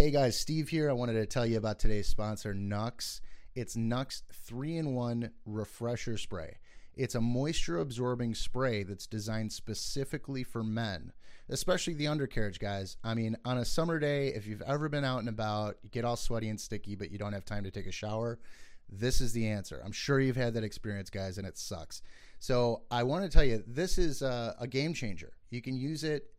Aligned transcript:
Hey 0.00 0.10
guys, 0.10 0.40
Steve 0.40 0.70
here. 0.70 0.88
I 0.88 0.94
wanted 0.94 1.12
to 1.12 1.26
tell 1.26 1.44
you 1.44 1.58
about 1.58 1.78
today's 1.78 2.08
sponsor, 2.08 2.54
Knucks. 2.54 3.20
It's 3.54 3.76
Knucks 3.76 4.22
3 4.32 4.78
in 4.78 4.94
1 4.94 5.30
Refresher 5.44 6.16
Spray. 6.16 6.56
It's 6.94 7.16
a 7.16 7.20
moisture 7.20 7.80
absorbing 7.80 8.34
spray 8.34 8.82
that's 8.82 9.06
designed 9.06 9.52
specifically 9.52 10.42
for 10.42 10.64
men, 10.64 11.12
especially 11.50 11.92
the 11.92 12.06
undercarriage 12.06 12.58
guys. 12.58 12.96
I 13.04 13.12
mean, 13.12 13.36
on 13.44 13.58
a 13.58 13.64
summer 13.66 13.98
day, 13.98 14.28
if 14.28 14.46
you've 14.46 14.62
ever 14.62 14.88
been 14.88 15.04
out 15.04 15.18
and 15.18 15.28
about, 15.28 15.76
you 15.82 15.90
get 15.90 16.06
all 16.06 16.16
sweaty 16.16 16.48
and 16.48 16.58
sticky, 16.58 16.94
but 16.94 17.10
you 17.10 17.18
don't 17.18 17.34
have 17.34 17.44
time 17.44 17.64
to 17.64 17.70
take 17.70 17.86
a 17.86 17.92
shower, 17.92 18.38
this 18.88 19.20
is 19.20 19.34
the 19.34 19.48
answer. 19.48 19.82
I'm 19.84 19.92
sure 19.92 20.18
you've 20.18 20.34
had 20.34 20.54
that 20.54 20.64
experience, 20.64 21.10
guys, 21.10 21.36
and 21.36 21.46
it 21.46 21.58
sucks. 21.58 22.00
So 22.38 22.84
I 22.90 23.02
want 23.02 23.24
to 23.24 23.30
tell 23.30 23.44
you, 23.44 23.62
this 23.66 23.98
is 23.98 24.22
a, 24.22 24.56
a 24.58 24.66
game 24.66 24.94
changer. 24.94 25.34
You 25.50 25.60
can 25.60 25.76
use 25.76 26.04
it 26.04 26.30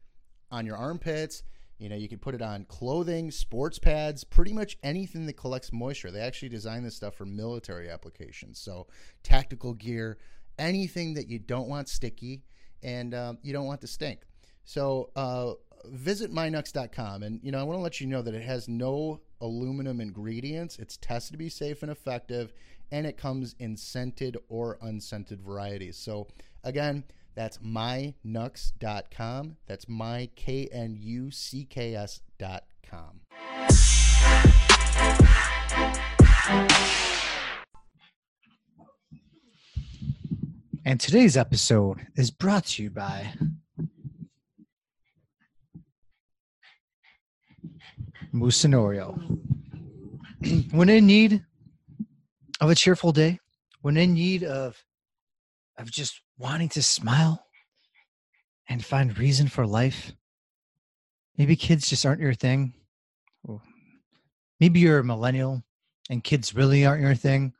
on 0.49 0.65
your 0.65 0.77
armpits. 0.77 1.43
You 1.81 1.89
know, 1.89 1.95
you 1.95 2.07
can 2.07 2.19
put 2.19 2.35
it 2.35 2.41
on 2.41 2.65
clothing, 2.65 3.31
sports 3.31 3.79
pads, 3.79 4.23
pretty 4.23 4.53
much 4.53 4.77
anything 4.83 5.25
that 5.25 5.33
collects 5.33 5.73
moisture. 5.73 6.11
They 6.11 6.21
actually 6.21 6.49
design 6.49 6.83
this 6.83 6.95
stuff 6.95 7.15
for 7.15 7.25
military 7.25 7.89
applications. 7.89 8.59
So, 8.59 8.87
tactical 9.23 9.73
gear, 9.73 10.19
anything 10.59 11.15
that 11.15 11.27
you 11.27 11.39
don't 11.39 11.67
want 11.67 11.89
sticky 11.89 12.43
and 12.83 13.15
um, 13.15 13.39
you 13.41 13.51
don't 13.51 13.65
want 13.65 13.81
to 13.81 13.87
stink. 13.87 14.21
So, 14.63 15.09
uh, 15.15 15.53
visit 15.85 16.31
myknucks.com 16.31 17.23
and 17.23 17.39
you 17.43 17.51
know 17.51 17.59
i 17.59 17.63
want 17.63 17.77
to 17.77 17.81
let 17.81 17.99
you 17.99 18.07
know 18.07 18.21
that 18.21 18.33
it 18.33 18.43
has 18.43 18.67
no 18.67 19.19
aluminum 19.41 19.99
ingredients 19.99 20.77
it's 20.77 20.97
tested 20.97 21.33
to 21.33 21.37
be 21.37 21.49
safe 21.49 21.81
and 21.81 21.91
effective 21.91 22.53
and 22.91 23.07
it 23.07 23.17
comes 23.17 23.55
in 23.59 23.75
scented 23.75 24.37
or 24.47 24.77
unscented 24.81 25.41
varieties 25.41 25.97
so 25.97 26.27
again 26.63 27.03
that's 27.35 27.57
myknucks.com. 27.59 29.57
That's 29.67 29.87
my 29.87 30.29
K 30.35 30.67
N 30.71 30.97
U 30.99 31.31
C 31.31 31.65
K 31.65 31.95
S.com. 31.95 33.21
And 40.83 40.99
today's 40.99 41.37
episode 41.37 42.07
is 42.15 42.31
brought 42.31 42.65
to 42.65 42.83
you 42.83 42.89
by 42.89 43.33
Moose 48.31 48.63
and 48.63 48.73
Oreo. 48.73 49.39
when 50.71 50.89
in 50.89 51.05
need 51.05 51.45
of 52.59 52.69
a 52.69 52.75
cheerful 52.75 53.11
day, 53.11 53.39
when 53.81 53.95
in 53.95 54.13
need 54.13 54.43
of 54.43 54.83
of 55.77 55.91
just 55.91 56.21
wanting 56.41 56.69
to 56.69 56.81
smile 56.81 57.45
and 58.67 58.83
find 58.83 59.17
reason 59.17 59.47
for 59.47 59.67
life. 59.67 60.11
Maybe 61.37 61.55
kids 61.55 61.87
just 61.87 62.05
aren't 62.05 62.21
your 62.21 62.33
thing. 62.33 62.73
Maybe 64.59 64.79
you're 64.79 64.99
a 64.99 65.03
millennial 65.03 65.63
and 66.09 66.23
kids 66.23 66.55
really 66.55 66.85
aren't 66.85 67.01
your 67.01 67.15
thing. 67.15 67.53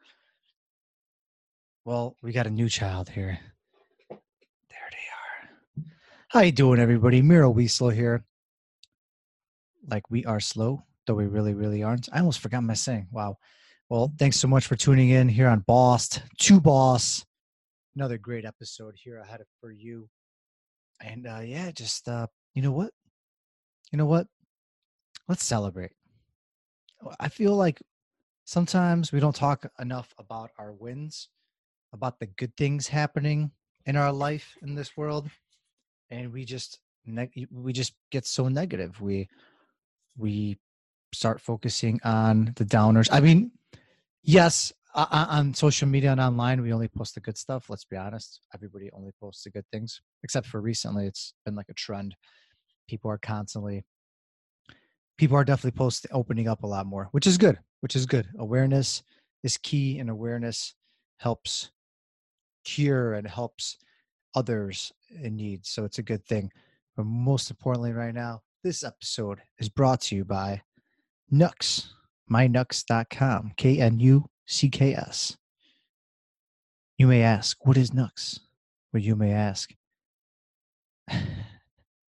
Well, 1.86 2.16
we 2.22 2.32
got 2.32 2.48
a 2.48 2.52
new 2.52 2.70
child 2.70 3.10
here. 3.10 3.40
There 4.10 4.20
they 4.92 5.84
are. 5.84 5.86
How 6.30 6.42
you 6.42 6.52
doing, 6.52 6.80
everybody? 6.80 7.22
Miro 7.22 7.50
Weasel 7.50 7.90
here. 7.90 8.24
Like 9.88 10.10
we 10.10 10.26
are 10.26 10.40
slow, 10.40 10.84
though 11.06 11.16
we 11.16 11.26
really, 11.26 11.54
really 11.54 11.82
aren't. 11.84 12.10
I 12.14 12.20
almost 12.20 12.40
forgot 12.40 12.64
my 12.64 12.74
saying. 12.76 13.08
Wow. 13.12 13.38
Well, 13.90 14.12
thanks 14.18 14.38
so 14.38 14.48
much 14.48 14.68
for 14.68 14.76
tuning 14.76 15.10
in 15.10 15.28
here 15.28 15.48
on 15.48 15.60
Boss 15.62 16.20
to 16.40 16.62
Boss 16.62 17.26
another 17.96 18.18
great 18.18 18.46
episode 18.46 18.96
here 18.96 19.18
ahead 19.18 19.42
for 19.60 19.72
you. 19.72 20.10
And 21.02 21.28
uh, 21.28 21.42
yeah, 21.44 21.72
just 21.72 22.08
uh, 22.08 22.28
you 22.54 22.62
know 22.62 22.72
what, 22.72 22.92
you 23.92 23.98
know 23.98 24.06
what, 24.06 24.28
let's 25.28 25.44
celebrate. 25.44 25.92
I 27.20 27.30
feel 27.30 27.56
like 27.56 27.82
sometimes 28.46 29.12
we 29.12 29.20
don't 29.20 29.36
talk 29.36 29.66
enough 29.80 30.14
about 30.18 30.52
our 30.60 30.74
wins, 30.74 31.30
about 31.94 32.20
the 32.20 32.28
good 32.28 32.56
things 32.56 32.88
happening 32.88 33.52
in 33.86 33.96
our 33.96 34.12
life 34.12 34.56
in 34.62 34.76
this 34.76 34.96
world, 34.96 35.30
and 36.10 36.32
we 36.32 36.46
just 36.46 36.80
we 37.52 37.74
just 37.74 37.94
get 38.12 38.26
so 38.26 38.48
negative. 38.48 39.02
We 39.02 39.28
we 40.18 40.60
start 41.14 41.42
focusing 41.42 42.00
on 42.04 42.54
the 42.56 42.66
downers. 42.66 43.10
I 43.12 43.20
mean, 43.20 43.52
yes, 44.22 44.72
uh, 44.94 45.26
on 45.30 45.54
social 45.54 45.88
media 45.88 46.12
and 46.12 46.22
online, 46.22 46.62
we 46.62 46.74
only 46.74 46.88
post 46.88 47.16
the 47.16 47.22
good 47.22 47.38
stuff. 47.38 47.70
Let's 47.70 47.86
be 47.86 47.98
honest. 47.98 48.42
Everybody 48.54 48.90
only 48.94 49.12
posts 49.20 49.44
the 49.44 49.50
good 49.50 49.66
things, 49.72 50.02
except 50.24 50.48
for 50.48 50.62
recently. 50.62 51.08
It's 51.08 51.34
been 51.46 51.56
like 51.56 51.70
a 51.70 51.74
trend. 51.74 52.16
People 52.88 53.10
are 53.12 53.18
constantly, 53.18 53.86
people 55.18 55.38
are 55.38 55.46
definitely 55.46 55.78
posting, 55.78 56.12
opening 56.14 56.48
up 56.48 56.64
a 56.64 56.68
lot 56.68 56.86
more, 56.86 57.08
which 57.12 57.28
is 57.28 57.38
good. 57.38 57.60
Which 57.82 57.96
is 57.96 58.06
good. 58.06 58.28
Awareness 58.38 59.04
is 59.44 59.58
key, 59.58 60.00
and 60.00 60.10
awareness 60.10 60.76
helps 61.18 61.72
cure 62.64 63.14
and 63.14 63.28
helps 63.28 63.78
others 64.36 64.92
in 65.24 65.36
need. 65.36 65.66
So 65.66 65.84
it's 65.84 66.00
a 66.00 66.04
good 66.04 66.26
thing. 66.26 66.52
But 66.96 67.06
most 67.06 67.50
importantly, 67.50 67.94
right 67.94 68.14
now, 68.14 68.42
this 68.64 68.84
episode 68.84 69.40
is 69.58 69.70
brought 69.70 70.02
to 70.02 70.16
you 70.16 70.26
by 70.26 70.62
Knucks, 71.32 71.88
myknucks.com, 72.30 73.54
K 73.58 73.80
N 73.80 74.00
U 74.00 74.30
CKS. 74.48 75.38
You 76.98 77.08
may 77.08 77.24
ask, 77.24 77.58
what 77.66 77.78
is 77.78 77.94
Knucks? 77.94 78.40
Well, 78.94 79.02
you 79.02 79.16
may 79.16 79.32
ask. 79.32 79.72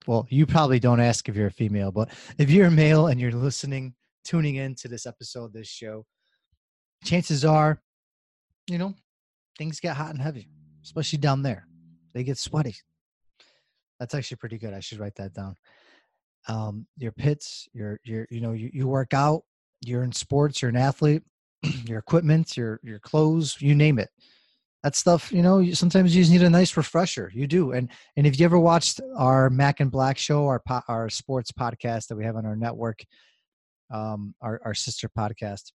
well, 0.06 0.26
you 0.28 0.46
probably 0.46 0.80
don't 0.80 1.00
ask 1.00 1.28
if 1.28 1.36
you're 1.36 1.46
a 1.46 1.52
female, 1.52 1.92
but 1.92 2.10
if 2.38 2.50
you're 2.50 2.66
a 2.66 2.70
male 2.70 3.06
and 3.06 3.20
you're 3.20 3.32
listening, 3.32 3.94
tuning 4.24 4.56
in 4.56 4.74
to 4.76 4.88
this 4.88 5.06
episode, 5.06 5.52
this 5.52 5.68
show, 5.68 6.04
chances 7.04 7.44
are, 7.44 7.80
you 8.68 8.78
know, 8.78 8.94
things 9.58 9.80
get 9.80 9.96
hot 9.96 10.10
and 10.10 10.20
heavy, 10.20 10.48
especially 10.82 11.18
down 11.18 11.42
there. 11.42 11.66
They 12.14 12.24
get 12.24 12.38
sweaty. 12.38 12.74
That's 13.98 14.14
actually 14.14 14.38
pretty 14.38 14.58
good. 14.58 14.74
I 14.74 14.80
should 14.80 14.98
write 14.98 15.14
that 15.16 15.34
down. 15.34 15.56
Um, 16.48 16.86
your 16.96 17.12
pits, 17.12 17.68
your 17.72 18.00
your 18.04 18.26
you 18.30 18.40
know, 18.40 18.52
you, 18.52 18.68
you 18.72 18.88
work 18.88 19.14
out, 19.14 19.42
you're 19.80 20.02
in 20.02 20.10
sports, 20.10 20.60
you're 20.60 20.70
an 20.70 20.76
athlete, 20.76 21.22
your 21.86 21.98
equipment, 21.98 22.56
your 22.56 22.80
your 22.82 22.98
clothes, 22.98 23.56
you 23.60 23.74
name 23.74 23.98
it. 23.98 24.10
That 24.82 24.96
stuff, 24.96 25.30
you 25.30 25.42
know, 25.42 25.64
sometimes 25.72 26.14
you 26.14 26.22
just 26.22 26.32
need 26.32 26.42
a 26.42 26.50
nice 26.50 26.76
refresher. 26.76 27.30
You 27.32 27.46
do, 27.46 27.72
and 27.72 27.88
and 28.16 28.26
if 28.26 28.38
you 28.38 28.44
ever 28.44 28.58
watched 28.58 29.00
our 29.16 29.48
Mac 29.48 29.80
and 29.80 29.90
Black 29.90 30.18
show, 30.18 30.46
our 30.46 30.60
po- 30.60 30.82
our 30.88 31.08
sports 31.08 31.52
podcast 31.52 32.08
that 32.08 32.16
we 32.16 32.24
have 32.24 32.36
on 32.36 32.46
our 32.46 32.56
network, 32.56 33.04
um, 33.92 34.34
our 34.40 34.60
our 34.64 34.74
sister 34.74 35.08
podcast, 35.08 35.70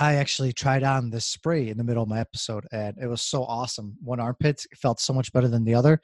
I 0.00 0.14
actually 0.14 0.52
tried 0.52 0.82
on 0.82 1.10
this 1.10 1.24
spray 1.24 1.68
in 1.68 1.78
the 1.78 1.84
middle 1.84 2.02
of 2.02 2.08
my 2.08 2.20
episode, 2.20 2.66
and 2.72 2.96
it 3.00 3.06
was 3.06 3.22
so 3.22 3.44
awesome. 3.44 3.96
One 4.02 4.20
armpit 4.20 4.62
felt 4.74 5.00
so 5.00 5.12
much 5.12 5.32
better 5.32 5.48
than 5.48 5.64
the 5.64 5.74
other. 5.74 6.00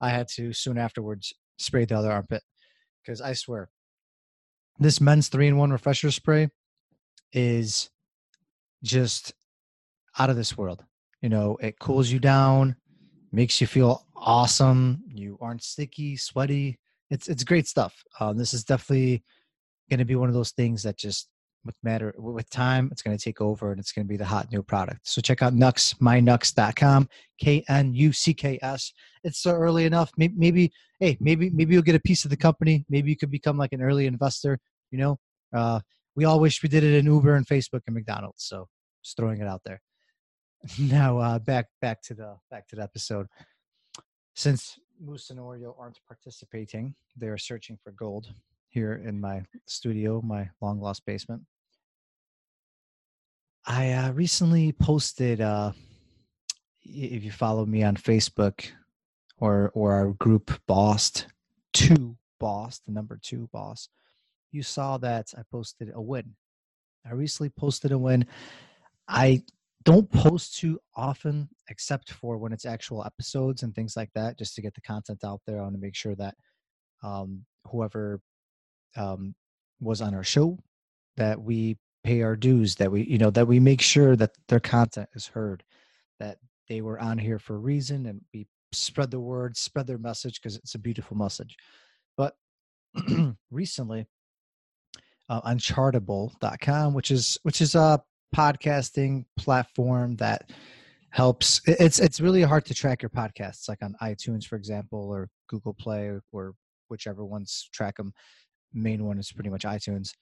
I 0.00 0.10
had 0.10 0.28
to 0.36 0.52
soon 0.52 0.78
afterwards 0.78 1.32
spray 1.58 1.84
the 1.84 1.96
other 1.98 2.12
armpit 2.12 2.42
because 3.02 3.20
I 3.20 3.34
swear, 3.34 3.70
this 4.78 5.00
men's 5.00 5.28
three 5.28 5.46
in 5.46 5.56
one 5.56 5.70
refresher 5.70 6.10
spray 6.10 6.48
is 7.32 7.90
just 8.86 9.34
out 10.18 10.30
of 10.30 10.36
this 10.36 10.56
world. 10.56 10.84
You 11.20 11.28
know, 11.28 11.56
it 11.60 11.78
cools 11.78 12.10
you 12.10 12.18
down, 12.18 12.76
makes 13.32 13.60
you 13.60 13.66
feel 13.66 14.06
awesome. 14.14 15.02
You 15.12 15.38
aren't 15.40 15.62
sticky, 15.62 16.16
sweaty. 16.16 16.78
It's 17.10 17.28
it's 17.28 17.44
great 17.44 17.66
stuff. 17.66 17.94
Um, 18.20 18.36
this 18.38 18.54
is 18.54 18.64
definitely 18.64 19.22
going 19.90 19.98
to 19.98 20.04
be 20.04 20.16
one 20.16 20.28
of 20.28 20.34
those 20.34 20.52
things 20.52 20.82
that 20.82 20.96
just 20.96 21.28
with 21.64 21.76
matter 21.82 22.14
with 22.16 22.48
time 22.48 22.88
it's 22.92 23.02
going 23.02 23.16
to 23.16 23.22
take 23.22 23.40
over 23.40 23.72
and 23.72 23.80
it's 23.80 23.90
going 23.90 24.04
to 24.04 24.08
be 24.08 24.16
the 24.16 24.24
hot 24.24 24.52
new 24.52 24.62
product 24.62 25.00
so 25.02 25.20
check 25.20 25.42
out 25.42 25.52
knucks 25.52 25.94
myknucks.com 25.94 27.08
k-n-u-c-k-s 27.40 28.92
it's 29.24 29.40
so 29.40 29.50
early 29.50 29.84
enough 29.84 30.12
maybe, 30.16 30.34
maybe 30.36 30.72
hey 31.00 31.16
maybe 31.18 31.50
maybe 31.50 31.74
you'll 31.74 31.82
get 31.82 31.96
a 31.96 32.00
piece 32.00 32.24
of 32.24 32.30
the 32.30 32.36
company 32.36 32.84
maybe 32.88 33.10
you 33.10 33.16
could 33.16 33.32
become 33.32 33.58
like 33.58 33.72
an 33.72 33.82
early 33.82 34.06
investor 34.06 34.60
you 34.92 34.98
know 34.98 35.18
uh, 35.56 35.80
we 36.16 36.24
all 36.24 36.40
wish 36.40 36.62
we 36.62 36.68
did 36.68 36.82
it 36.82 36.94
in 36.94 37.06
Uber 37.06 37.36
and 37.36 37.46
Facebook 37.46 37.82
and 37.86 37.94
McDonald's. 37.94 38.44
So 38.44 38.68
just 39.06 39.16
throwing 39.16 39.40
it 39.40 39.46
out 39.46 39.62
there. 39.64 39.80
Now 40.80 41.18
uh, 41.18 41.38
back 41.38 41.66
back 41.80 42.02
to 42.02 42.14
the 42.14 42.36
back 42.50 42.66
to 42.68 42.76
the 42.76 42.82
episode. 42.82 43.28
Since 44.34 44.80
Moose 45.00 45.30
and 45.30 45.38
Oreo 45.38 45.74
aren't 45.78 46.00
participating, 46.08 46.94
they're 47.16 47.38
searching 47.38 47.78
for 47.84 47.92
gold 47.92 48.26
here 48.68 48.94
in 48.94 49.20
my 49.20 49.44
studio, 49.66 50.20
my 50.22 50.48
long 50.60 50.80
lost 50.80 51.06
basement. 51.06 51.42
I 53.64 53.92
uh, 53.92 54.12
recently 54.12 54.72
posted. 54.72 55.40
Uh, 55.40 55.70
if 56.82 57.22
you 57.22 57.30
follow 57.30 57.64
me 57.64 57.84
on 57.84 57.96
Facebook 57.96 58.68
or 59.38 59.70
or 59.74 59.92
our 59.92 60.08
group 60.14 60.50
Boss 60.66 61.26
Two 61.74 62.16
Boss, 62.40 62.80
the 62.86 62.92
number 62.92 63.20
two 63.22 63.48
Boss, 63.52 63.88
you 64.50 64.64
saw 64.64 64.98
that 64.98 65.32
I 65.38 65.42
posted 65.52 65.92
a 65.94 66.02
win. 66.02 66.34
I 67.08 67.12
recently 67.12 67.50
posted 67.50 67.92
a 67.92 67.98
win. 67.98 68.26
I 69.08 69.42
don't 69.84 70.10
post 70.10 70.58
too 70.58 70.80
often, 70.96 71.48
except 71.68 72.12
for 72.12 72.38
when 72.38 72.52
it's 72.52 72.66
actual 72.66 73.04
episodes 73.04 73.62
and 73.62 73.74
things 73.74 73.96
like 73.96 74.10
that, 74.14 74.38
just 74.38 74.54
to 74.56 74.62
get 74.62 74.74
the 74.74 74.80
content 74.80 75.22
out 75.24 75.40
there. 75.46 75.58
I 75.58 75.62
want 75.62 75.74
to 75.74 75.80
make 75.80 75.94
sure 75.94 76.16
that 76.16 76.34
um, 77.02 77.44
whoever 77.70 78.20
um, 78.96 79.34
was 79.80 80.00
on 80.00 80.14
our 80.14 80.24
show, 80.24 80.58
that 81.16 81.40
we 81.40 81.76
pay 82.02 82.22
our 82.22 82.36
dues, 82.36 82.74
that 82.76 82.90
we, 82.90 83.04
you 83.04 83.18
know, 83.18 83.30
that 83.30 83.46
we 83.46 83.60
make 83.60 83.80
sure 83.80 84.16
that 84.16 84.32
their 84.48 84.60
content 84.60 85.08
is 85.14 85.26
heard, 85.26 85.62
that 86.18 86.38
they 86.68 86.80
were 86.80 87.00
on 87.00 87.18
here 87.18 87.38
for 87.38 87.54
a 87.54 87.58
reason 87.58 88.06
and 88.06 88.20
we 88.34 88.46
spread 88.72 89.10
the 89.10 89.20
word, 89.20 89.56
spread 89.56 89.86
their 89.86 89.98
message 89.98 90.40
because 90.40 90.56
it's 90.56 90.74
a 90.74 90.78
beautiful 90.78 91.16
message. 91.16 91.56
But 92.16 92.36
recently, 93.50 94.06
uh, 95.28 95.42
unchartable.com, 95.42 96.94
which 96.94 97.10
is 97.10 97.38
which 97.42 97.60
is 97.60 97.74
a 97.74 98.00
podcasting 98.34 99.24
platform 99.36 100.16
that 100.16 100.50
helps 101.10 101.60
it's 101.66 101.98
it's 101.98 102.20
really 102.20 102.42
hard 102.42 102.64
to 102.64 102.74
track 102.74 103.00
your 103.00 103.08
podcasts 103.08 103.68
like 103.68 103.82
on 103.82 103.94
itunes 104.02 104.44
for 104.44 104.56
example 104.56 105.08
or 105.10 105.30
google 105.48 105.72
play 105.72 106.10
or 106.32 106.52
whichever 106.88 107.24
ones 107.24 107.70
track 107.72 107.96
them 107.96 108.12
main 108.76 109.04
one 109.04 109.18
is 109.18 109.32
pretty 109.32 109.50
much 109.50 109.62
itunes. 109.62 110.12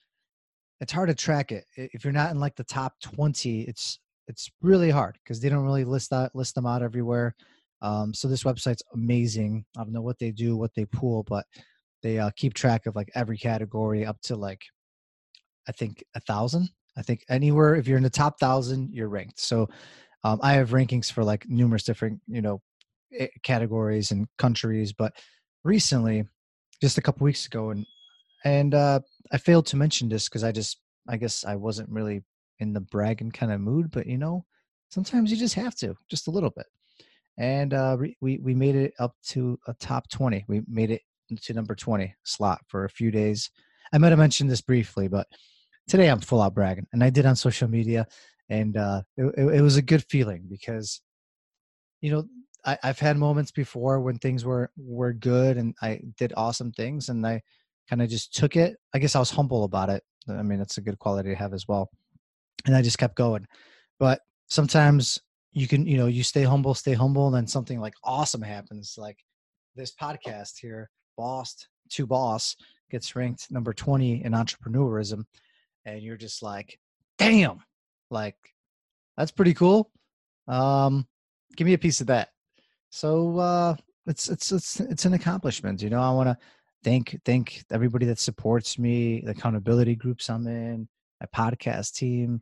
It's 0.81 0.91
hard 0.91 1.09
to 1.09 1.15
track 1.15 1.51
it. 1.51 1.65
If 1.75 2.03
you're 2.03 2.13
not 2.13 2.31
in 2.31 2.39
like 2.39 2.55
the 2.55 2.63
top 2.63 2.93
20 3.03 3.61
it's 3.63 3.99
it's 4.27 4.49
really 4.61 4.89
hard 4.89 5.17
because 5.23 5.39
they 5.39 5.49
don't 5.49 5.63
really 5.63 5.83
list 5.83 6.09
that 6.09 6.35
list 6.35 6.55
them 6.55 6.65
out 6.65 6.81
everywhere. 6.81 7.35
Um, 7.81 8.13
so 8.13 8.27
this 8.27 8.43
website's 8.43 8.81
amazing. 8.93 9.65
I 9.77 9.83
don't 9.83 9.93
know 9.93 10.01
what 10.01 10.17
they 10.19 10.31
do 10.31 10.57
what 10.57 10.71
they 10.75 10.85
pull 10.85 11.23
but 11.23 11.45
they 12.01 12.19
uh, 12.19 12.29
keep 12.35 12.53
track 12.53 12.85
of 12.85 12.95
like 12.95 13.09
every 13.15 13.37
category 13.37 14.05
up 14.05 14.21
to 14.21 14.35
like 14.35 14.61
i 15.67 15.71
think 15.71 16.03
a 16.13 16.19
thousand 16.19 16.69
i 16.97 17.01
think 17.01 17.23
anywhere 17.29 17.75
if 17.75 17.87
you're 17.87 17.97
in 17.97 18.03
the 18.03 18.09
top 18.09 18.39
thousand 18.39 18.89
you're 18.91 19.09
ranked 19.09 19.39
so 19.39 19.67
um, 20.23 20.39
i 20.41 20.53
have 20.53 20.71
rankings 20.71 21.11
for 21.11 21.23
like 21.23 21.47
numerous 21.47 21.83
different 21.83 22.19
you 22.27 22.41
know 22.41 22.61
categories 23.43 24.11
and 24.11 24.27
countries 24.37 24.91
but 24.91 25.13
recently 25.63 26.25
just 26.81 26.97
a 26.97 27.01
couple 27.01 27.23
weeks 27.23 27.45
ago 27.45 27.69
and 27.69 27.85
and 28.45 28.75
uh, 28.75 28.99
I 29.31 29.37
failed 29.37 29.65
to 29.67 29.75
mention 29.75 30.07
this 30.07 30.29
because 30.29 30.43
I 30.43 30.51
just, 30.51 30.77
I 31.09 31.17
guess 31.17 31.43
I 31.43 31.55
wasn't 31.55 31.89
really 31.89 32.23
in 32.59 32.71
the 32.71 32.79
bragging 32.79 33.31
kind 33.31 33.51
of 33.51 33.59
mood, 33.59 33.91
but 33.91 34.05
you 34.05 34.17
know, 34.17 34.45
sometimes 34.89 35.31
you 35.31 35.37
just 35.37 35.55
have 35.55 35.75
to, 35.77 35.95
just 36.09 36.27
a 36.27 36.31
little 36.31 36.51
bit. 36.51 36.67
And 37.37 37.73
uh, 37.73 37.97
we 38.21 38.39
we 38.39 38.53
made 38.55 38.77
it 38.77 38.93
up 38.97 39.13
to 39.29 39.59
a 39.67 39.73
top 39.73 40.07
twenty. 40.09 40.45
We 40.47 40.61
made 40.69 40.89
it 40.89 41.01
to 41.41 41.53
number 41.53 41.75
twenty 41.75 42.15
slot 42.23 42.61
for 42.67 42.85
a 42.85 42.89
few 42.89 43.11
days. 43.11 43.49
I 43.91 43.97
might 43.97 44.09
have 44.09 44.19
mentioned 44.19 44.49
this 44.49 44.61
briefly, 44.61 45.09
but 45.09 45.27
today 45.87 46.09
I'm 46.09 46.21
full 46.21 46.41
out 46.41 46.53
bragging, 46.53 46.87
and 46.93 47.03
I 47.03 47.09
did 47.09 47.25
on 47.25 47.35
social 47.35 47.67
media, 47.67 48.07
and 48.49 48.77
uh, 48.77 49.01
it, 49.17 49.55
it, 49.55 49.61
was 49.61 49.77
a 49.77 49.81
good 49.81 50.03
feeling 50.09 50.45
because, 50.49 51.01
you 52.01 52.11
know, 52.11 52.25
I, 52.65 52.77
I've 52.83 52.99
had 52.99 53.17
moments 53.17 53.51
before 53.51 53.99
when 53.99 54.17
things 54.17 54.45
were 54.45 54.71
were 54.77 55.13
good 55.13 55.57
and 55.57 55.73
I 55.81 56.01
did 56.17 56.33
awesome 56.37 56.71
things, 56.71 57.09
and 57.09 57.25
I 57.25 57.41
kind 57.89 58.01
of 58.01 58.09
just 58.09 58.33
took 58.33 58.55
it. 58.55 58.77
I 58.93 58.99
guess 58.99 59.15
I 59.15 59.19
was 59.19 59.31
humble 59.31 59.63
about 59.63 59.89
it. 59.89 60.03
I 60.29 60.41
mean, 60.41 60.59
it's 60.59 60.77
a 60.77 60.81
good 60.81 60.99
quality 60.99 61.29
to 61.29 61.35
have 61.35 61.53
as 61.53 61.67
well. 61.67 61.89
And 62.65 62.75
I 62.75 62.81
just 62.81 62.97
kept 62.97 63.15
going. 63.15 63.45
But 63.99 64.21
sometimes 64.47 65.19
you 65.51 65.67
can, 65.67 65.85
you 65.85 65.97
know, 65.97 66.07
you 66.07 66.23
stay 66.23 66.43
humble, 66.43 66.73
stay 66.73 66.93
humble, 66.93 67.27
and 67.27 67.35
then 67.35 67.47
something 67.47 67.79
like 67.79 67.93
awesome 68.03 68.41
happens. 68.41 68.95
Like 68.97 69.17
this 69.75 69.93
podcast 69.93 70.53
here, 70.59 70.89
Boss 71.17 71.67
to 71.91 72.07
Boss, 72.07 72.55
gets 72.89 73.15
ranked 73.15 73.51
number 73.51 73.73
20 73.73 74.23
in 74.23 74.31
entrepreneurism. 74.33 75.25
And 75.85 76.01
you're 76.01 76.17
just 76.17 76.41
like, 76.41 76.79
damn, 77.17 77.61
like 78.09 78.37
that's 79.17 79.31
pretty 79.31 79.53
cool. 79.53 79.91
Um, 80.47 81.07
give 81.55 81.65
me 81.65 81.73
a 81.73 81.77
piece 81.77 82.01
of 82.01 82.07
that. 82.07 82.29
So 82.89 83.37
uh 83.39 83.75
it's 84.07 84.29
it's 84.29 84.51
it's 84.51 84.79
it's 84.79 85.05
an 85.05 85.13
accomplishment. 85.13 85.81
You 85.81 85.89
know, 85.89 86.01
I 86.01 86.11
want 86.11 86.29
to 86.29 86.37
thank 86.83 87.19
thank 87.25 87.63
everybody 87.71 88.05
that 88.07 88.19
supports 88.19 88.77
me, 88.77 89.21
the 89.21 89.31
accountability 89.31 89.95
groups 89.95 90.29
I'm 90.29 90.47
in, 90.47 90.87
my 91.19 91.27
podcast 91.35 91.93
team 91.93 92.41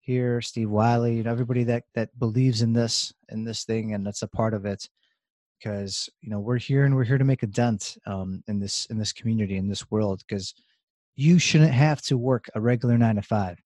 here, 0.00 0.40
Steve 0.42 0.70
Wiley, 0.70 1.22
know, 1.22 1.30
everybody 1.30 1.64
that 1.64 1.84
that 1.94 2.18
believes 2.18 2.62
in 2.62 2.72
this 2.72 3.12
in 3.30 3.44
this 3.44 3.64
thing 3.64 3.94
and 3.94 4.06
that's 4.06 4.22
a 4.22 4.28
part 4.28 4.54
of 4.54 4.66
it. 4.66 4.88
Because 5.58 6.10
you 6.20 6.30
know 6.30 6.40
we're 6.40 6.58
here 6.58 6.84
and 6.84 6.94
we're 6.94 7.04
here 7.04 7.18
to 7.18 7.24
make 7.24 7.42
a 7.42 7.46
dent 7.46 7.96
um, 8.06 8.42
in 8.48 8.58
this 8.60 8.86
in 8.86 8.98
this 8.98 9.12
community 9.12 9.56
in 9.56 9.68
this 9.68 9.90
world. 9.90 10.22
Because 10.26 10.54
you 11.16 11.38
shouldn't 11.38 11.72
have 11.72 12.02
to 12.02 12.16
work 12.16 12.48
a 12.54 12.60
regular 12.60 12.98
nine 12.98 13.16
to 13.16 13.22
five, 13.22 13.58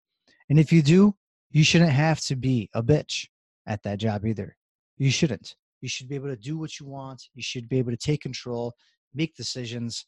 and 0.48 0.58
if 0.58 0.72
you 0.72 0.82
do, 0.82 1.14
you 1.50 1.64
shouldn't 1.64 1.90
have 1.90 2.20
to 2.22 2.36
be 2.36 2.68
a 2.74 2.82
bitch 2.82 3.26
at 3.66 3.82
that 3.82 3.98
job 3.98 4.26
either. 4.26 4.56
You 4.96 5.10
shouldn't. 5.10 5.54
You 5.80 5.88
should 5.88 6.08
be 6.08 6.16
able 6.16 6.28
to 6.28 6.36
do 6.36 6.58
what 6.58 6.78
you 6.80 6.86
want. 6.86 7.28
You 7.34 7.42
should 7.42 7.68
be 7.68 7.78
able 7.78 7.92
to 7.92 7.96
take 7.96 8.20
control, 8.20 8.74
make 9.14 9.36
decisions, 9.36 10.06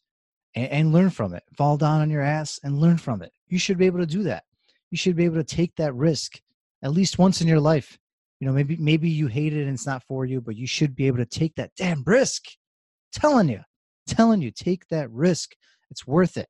and, 0.55 0.67
and 0.67 0.93
learn 0.93 1.09
from 1.09 1.33
it. 1.33 1.43
Fall 1.57 1.77
down 1.77 2.01
on 2.01 2.09
your 2.09 2.21
ass 2.21 2.59
and 2.63 2.79
learn 2.79 2.97
from 2.97 3.21
it. 3.21 3.31
You 3.47 3.57
should 3.57 3.77
be 3.77 3.85
able 3.85 3.99
to 3.99 4.05
do 4.05 4.23
that. 4.23 4.43
You 4.89 4.97
should 4.97 5.15
be 5.15 5.25
able 5.25 5.37
to 5.37 5.43
take 5.43 5.75
that 5.77 5.95
risk 5.95 6.39
at 6.83 6.91
least 6.91 7.17
once 7.17 7.41
in 7.41 7.47
your 7.47 7.59
life. 7.59 7.97
You 8.39 8.47
know, 8.47 8.53
maybe 8.53 8.75
maybe 8.77 9.09
you 9.09 9.27
hate 9.27 9.53
it 9.53 9.63
and 9.63 9.73
it's 9.73 9.85
not 9.85 10.03
for 10.03 10.25
you, 10.25 10.41
but 10.41 10.55
you 10.55 10.67
should 10.67 10.95
be 10.95 11.07
able 11.07 11.17
to 11.17 11.25
take 11.25 11.55
that 11.55 11.71
damn 11.77 12.03
risk. 12.05 12.45
telling 13.13 13.49
you, 13.49 13.61
telling 14.07 14.41
you, 14.41 14.51
take 14.51 14.87
that 14.87 15.11
risk. 15.11 15.51
It's 15.89 16.07
worth 16.07 16.37
it. 16.37 16.47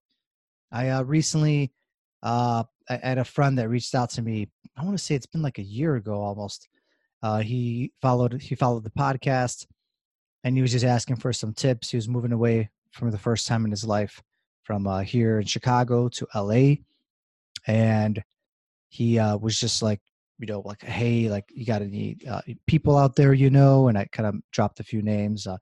I 0.72 0.90
uh, 0.90 1.04
recently 1.04 1.72
uh, 2.24 2.64
I 2.90 3.00
had 3.04 3.18
a 3.18 3.26
friend 3.26 3.58
that 3.58 3.70
reached 3.70 3.96
out 3.96 4.10
to 4.12 4.22
me. 4.22 4.50
I 4.78 4.84
want 4.84 4.98
to 4.98 5.04
say 5.04 5.16
it's 5.16 5.26
been 5.26 5.42
like 5.42 5.58
a 5.58 5.64
year 5.64 5.96
ago 5.96 6.16
almost. 6.22 6.70
Uh, 7.24 7.40
he 7.40 7.92
followed 8.02 8.42
he 8.42 8.56
followed 8.56 8.84
the 8.84 8.90
podcast, 8.92 9.68
and 10.44 10.56
he 10.56 10.62
was 10.62 10.72
just 10.72 10.86
asking 10.86 11.18
for 11.18 11.34
some 11.34 11.54
tips. 11.54 11.92
He 11.92 11.98
was 11.98 12.10
moving 12.10 12.32
away 12.32 12.70
for 12.92 13.12
the 13.12 13.18
first 13.18 13.48
time 13.48 13.66
in 13.66 13.72
his 13.72 13.86
life 13.86 14.22
from 14.64 14.88
uh, 14.88 15.02
here 15.02 15.40
in 15.40 15.46
Chicago 15.46 16.10
to 16.10 16.28
LA. 16.36 16.76
And 17.68 18.24
he 18.90 19.20
uh, 19.20 19.38
was 19.38 19.60
just 19.60 19.82
like, 19.82 20.00
you 20.40 20.48
know, 20.48 20.62
like, 20.62 20.84
hey, 20.84 21.30
like, 21.30 21.46
you 21.54 21.66
got 21.66 21.82
any 21.82 22.18
uh, 22.30 22.42
people 22.68 22.98
out 22.98 23.16
there, 23.16 23.34
you 23.34 23.50
know? 23.50 23.88
And 23.88 23.98
I 23.98 24.06
kind 24.12 24.28
of 24.28 24.36
dropped 24.52 24.80
a 24.80 24.84
few 24.84 25.02
names. 25.02 25.48
Uh, 25.48 25.58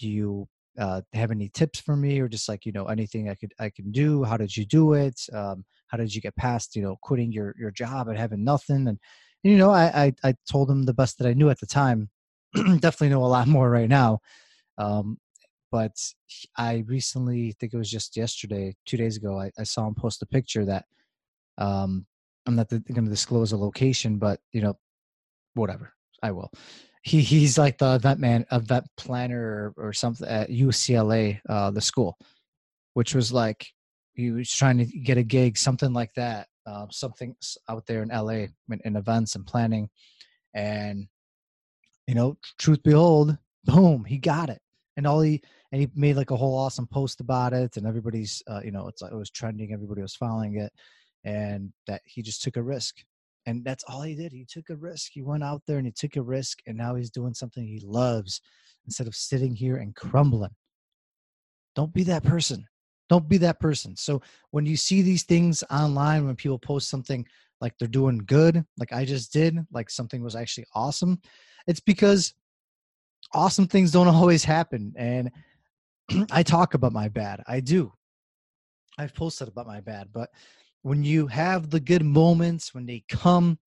do 0.00 0.08
you 0.08 0.48
uh, 0.78 1.00
have 1.12 1.30
any 1.30 1.48
tips 1.48 1.80
for 1.80 1.96
me 1.96 2.20
or 2.20 2.28
just 2.28 2.48
like, 2.48 2.66
you 2.66 2.72
know, 2.72 2.86
anything 2.86 3.28
I 3.28 3.34
could, 3.34 3.52
I 3.58 3.70
can 3.70 3.92
do? 3.92 4.24
How 4.24 4.36
did 4.36 4.56
you 4.56 4.64
do 4.64 4.94
it? 4.94 5.20
Um, 5.32 5.64
how 5.88 5.98
did 5.98 6.14
you 6.14 6.20
get 6.20 6.36
past, 6.36 6.74
you 6.74 6.82
know, 6.82 6.96
quitting 7.02 7.32
your, 7.32 7.54
your 7.58 7.70
job 7.70 8.08
and 8.08 8.18
having 8.18 8.44
nothing? 8.44 8.88
And, 8.88 8.88
and 8.88 8.98
you 9.52 9.56
know, 9.56 9.70
I, 9.70 10.04
I, 10.04 10.12
I 10.24 10.34
told 10.50 10.70
him 10.70 10.84
the 10.84 10.94
best 10.94 11.18
that 11.18 11.28
I 11.28 11.34
knew 11.34 11.50
at 11.50 11.60
the 11.60 11.66
time. 11.66 12.10
Definitely 12.54 13.10
know 13.10 13.24
a 13.24 13.26
lot 13.26 13.48
more 13.48 13.70
right 13.70 13.88
now. 13.88 14.20
Um, 14.78 15.18
but 15.70 15.96
I 16.56 16.84
recently, 16.86 17.48
I 17.48 17.54
think 17.58 17.74
it 17.74 17.78
was 17.78 17.90
just 17.90 18.16
yesterday, 18.16 18.76
two 18.86 18.96
days 18.96 19.16
ago, 19.16 19.40
I, 19.40 19.50
I 19.58 19.64
saw 19.64 19.86
him 19.86 19.94
post 19.94 20.22
a 20.22 20.26
picture 20.26 20.64
that 20.64 20.84
um, 21.58 22.06
I'm 22.46 22.56
not 22.56 22.68
going 22.68 22.82
to 22.82 23.02
disclose 23.02 23.52
a 23.52 23.56
location, 23.56 24.18
but 24.18 24.40
you 24.52 24.60
know, 24.60 24.78
whatever, 25.54 25.92
I 26.22 26.32
will. 26.32 26.52
He 27.04 27.20
he's 27.20 27.58
like 27.58 27.78
the 27.78 27.94
event 27.94 28.18
man, 28.18 28.46
event 28.50 28.86
planner 28.96 29.74
or, 29.76 29.88
or 29.88 29.92
something 29.92 30.26
at 30.26 30.50
UCLA, 30.50 31.40
uh, 31.48 31.70
the 31.70 31.80
school, 31.80 32.16
which 32.94 33.14
was 33.14 33.32
like 33.32 33.66
he 34.14 34.30
was 34.30 34.50
trying 34.50 34.78
to 34.78 34.86
get 34.86 35.18
a 35.18 35.22
gig, 35.22 35.58
something 35.58 35.92
like 35.92 36.14
that, 36.14 36.48
uh, 36.66 36.86
something 36.90 37.36
out 37.68 37.86
there 37.86 38.02
in 38.02 38.08
LA 38.08 38.46
in, 38.70 38.80
in 38.84 38.96
events 38.96 39.34
and 39.36 39.46
planning, 39.46 39.88
and 40.54 41.06
you 42.06 42.14
know, 42.14 42.36
truth 42.58 42.82
behold, 42.82 43.36
boom, 43.64 44.04
he 44.04 44.18
got 44.18 44.50
it. 44.50 44.60
And 44.96 45.06
all 45.06 45.20
he 45.20 45.42
and 45.72 45.80
he 45.80 45.88
made 45.96 46.16
like 46.16 46.30
a 46.30 46.36
whole 46.36 46.56
awesome 46.56 46.86
post 46.86 47.20
about 47.20 47.52
it 47.52 47.76
and 47.76 47.84
everybody's 47.84 48.42
uh, 48.46 48.60
you 48.64 48.70
know 48.70 48.86
it's 48.86 49.02
like 49.02 49.10
it 49.10 49.16
was 49.16 49.30
trending 49.30 49.72
everybody 49.72 50.00
was 50.00 50.14
following 50.14 50.56
it 50.56 50.72
and 51.24 51.72
that 51.88 52.00
he 52.04 52.22
just 52.22 52.42
took 52.42 52.56
a 52.56 52.62
risk 52.62 52.98
and 53.46 53.64
that's 53.64 53.84
all 53.88 54.02
he 54.02 54.14
did 54.14 54.32
he 54.32 54.46
took 54.48 54.70
a 54.70 54.76
risk 54.76 55.10
he 55.12 55.22
went 55.22 55.44
out 55.44 55.62
there 55.66 55.78
and 55.78 55.86
he 55.86 55.92
took 55.92 56.16
a 56.16 56.22
risk 56.22 56.58
and 56.66 56.76
now 56.76 56.94
he's 56.94 57.10
doing 57.10 57.34
something 57.34 57.66
he 57.66 57.80
loves 57.84 58.40
instead 58.86 59.06
of 59.06 59.14
sitting 59.14 59.54
here 59.54 59.76
and 59.76 59.94
crumbling 59.94 60.54
don't 61.74 61.92
be 61.92 62.02
that 62.02 62.24
person 62.24 62.64
don't 63.08 63.28
be 63.28 63.38
that 63.38 63.60
person 63.60 63.96
so 63.96 64.20
when 64.50 64.66
you 64.66 64.76
see 64.76 65.02
these 65.02 65.24
things 65.24 65.62
online 65.70 66.26
when 66.26 66.36
people 66.36 66.58
post 66.58 66.88
something 66.88 67.26
like 67.60 67.74
they're 67.78 67.88
doing 67.88 68.18
good 68.26 68.64
like 68.78 68.92
i 68.92 69.04
just 69.04 69.32
did 69.32 69.58
like 69.72 69.90
something 69.90 70.22
was 70.22 70.36
actually 70.36 70.66
awesome 70.74 71.18
it's 71.66 71.80
because 71.80 72.34
awesome 73.34 73.66
things 73.66 73.90
don't 73.90 74.08
always 74.14 74.44
happen. 74.44 74.92
And 74.96 75.30
I 76.30 76.42
talk 76.42 76.74
about 76.74 76.92
my 76.92 77.08
bad. 77.08 77.42
I 77.46 77.60
do. 77.60 77.92
I've 78.96 79.14
posted 79.14 79.48
about 79.48 79.66
my 79.66 79.80
bad. 79.80 80.08
But 80.12 80.30
when 80.84 81.02
you 81.02 81.26
have 81.26 81.70
the 81.70 81.80
good 81.80 82.04
moments, 82.04 82.74
when 82.74 82.84
they 82.84 83.02
come, 83.08 83.58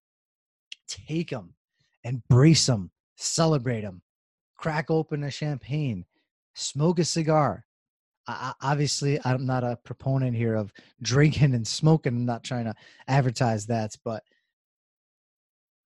take 0.88 1.32
them, 1.32 1.56
embrace 2.04 2.68
them, 2.68 2.92
celebrate 3.16 3.82
them, 3.82 4.04
crack 4.56 4.92
open 4.92 5.24
a 5.24 5.32
champagne, 5.32 6.06
smoke 6.54 7.00
a 7.00 7.04
cigar. 7.04 7.66
I, 8.28 8.54
obviously, 8.62 9.20
I'm 9.26 9.48
not 9.48 9.64
a 9.64 9.80
proponent 9.84 10.38
here 10.38 10.54
of 10.54 10.72
drinking 11.02 11.56
and 11.56 11.68
smoking. 11.68 12.14
I'm 12.14 12.26
not 12.28 12.44
trying 12.44 12.66
to 12.66 12.76
advertise 13.08 13.66
that, 13.66 13.96
but 14.06 14.24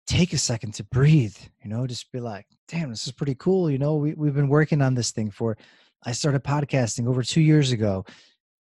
take 0.08 0.34
a 0.34 0.38
second 0.38 0.74
to 0.74 0.84
breathe 0.86 1.38
you 1.64 1.70
know 1.70 1.86
just 1.88 2.12
be 2.12 2.20
like 2.20 2.46
damn 2.68 2.90
this 2.90 3.06
is 3.06 3.14
pretty 3.14 3.36
cool 3.36 3.70
you 3.70 3.78
know 3.78 3.96
we, 3.96 4.14
we've 4.16 4.34
been 4.34 4.50
working 4.50 4.82
on 4.82 4.96
this 4.96 5.12
thing 5.12 5.30
for 5.30 5.56
i 6.04 6.12
started 6.12 6.44
podcasting 6.44 7.08
over 7.08 7.24
two 7.24 7.40
years 7.40 7.72
ago 7.72 8.04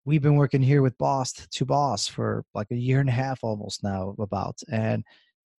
we've 0.08 0.22
been 0.22 0.38
working 0.38 0.62
here 0.62 0.82
with 0.82 0.98
boss 0.98 1.34
to 1.34 1.66
boss 1.66 2.08
for 2.08 2.46
like 2.56 2.72
a 2.72 2.76
year 2.76 3.02
and 3.02 3.10
a 3.10 3.12
half 3.12 3.44
almost 3.44 3.84
now 3.84 4.16
about 4.20 4.58
and 4.72 5.04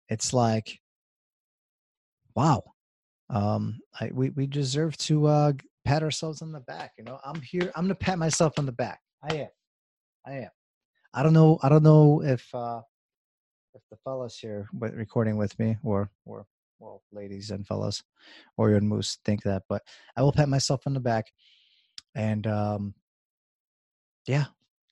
it's 0.09 0.33
like 0.33 0.81
wow. 2.35 2.62
Um 3.28 3.78
I, 4.00 4.11
we, 4.11 4.31
we 4.31 4.47
deserve 4.47 4.97
to 4.99 5.26
uh 5.26 5.52
pat 5.85 6.02
ourselves 6.02 6.40
on 6.40 6.50
the 6.50 6.61
back 6.61 6.93
you 6.97 7.05
know? 7.05 7.21
I'm 7.25 7.43
here 7.43 7.71
i'm 7.76 7.85
gonna 7.85 7.95
pat 7.95 8.19
myself 8.19 8.59
on 8.59 8.64
the 8.64 8.73
back. 8.73 9.00
I 9.23 9.35
am. 9.35 9.49
I 10.26 10.33
am. 10.33 10.50
I 11.12 11.23
don't 11.23 11.35
know 11.35 11.59
i 11.62 11.69
don't 11.69 11.83
know 11.83 12.23
if 12.23 12.49
uh 12.55 12.81
if 13.75 13.83
the 13.90 13.99
fellas 14.02 14.38
here 14.38 14.67
with 14.73 14.95
recording 14.95 15.37
with 15.37 15.59
me 15.59 15.76
or 15.85 16.11
or 16.25 16.47
well 16.78 17.02
ladies 17.12 17.50
and 17.50 17.67
fellas 17.67 18.02
or 18.57 18.71
and 18.71 18.88
moose 18.88 19.19
think 19.26 19.43
that 19.43 19.64
but 19.69 19.83
i 20.17 20.23
will 20.23 20.33
pat 20.33 20.49
myself 20.49 20.87
on 20.87 20.95
the 20.95 21.00
back 21.00 21.26
and 22.14 22.47
um 22.47 22.95
yeah 24.28 24.44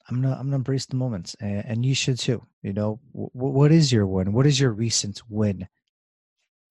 i'm 0.09 0.23
gonna 0.23 0.35
i'm 0.35 0.47
gonna 0.47 0.57
embrace 0.57 0.87
the 0.87 0.97
moments 0.97 1.37
and, 1.41 1.65
and 1.67 1.87
you 1.87 1.95
should 1.95 2.19
too 2.19 2.43
you 2.67 2.73
know 2.73 2.99
w- 3.15 3.31
what 3.33 3.71
is 3.71 3.93
your 3.93 4.09
win? 4.09 4.33
What 4.33 4.45
is 4.45 4.59
your 4.59 4.73
recent 4.73 5.23
win? 5.29 5.69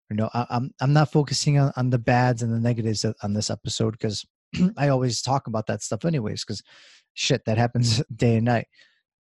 You 0.10 0.17
know 0.17 0.29
I, 0.34 0.45
i'm 0.50 0.72
i'm 0.81 0.91
not 0.91 1.12
focusing 1.12 1.57
on, 1.57 1.72
on 1.77 1.89
the 1.89 1.98
bads 1.98 2.41
and 2.41 2.53
the 2.53 2.60
negatives 2.60 3.05
on 3.24 3.34
this 3.34 3.50
episode 3.50 3.91
because 3.91 4.25
i 4.77 4.89
always 4.89 5.22
talk 5.22 5.48
about 5.48 5.67
that 5.67 5.81
stuff 5.81 6.03
anyways 6.03 6.43
because 6.43 6.62
shit 7.13 7.45
that 7.45 7.57
happens 7.57 8.03
day 8.15 8.36
and 8.36 8.45
night. 8.45 8.67